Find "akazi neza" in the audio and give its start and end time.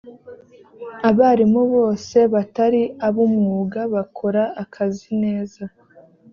4.63-5.63